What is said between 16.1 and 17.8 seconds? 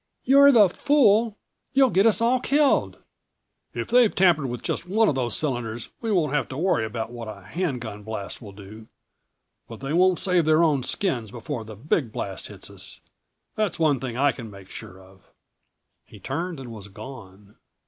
turned and was gone.